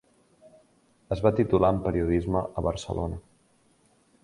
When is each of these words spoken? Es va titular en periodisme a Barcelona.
Es 1.15 1.21
va 1.25 1.31
titular 1.41 1.71
en 1.75 1.83
periodisme 1.89 2.43
a 2.63 2.65
Barcelona. 2.71 3.21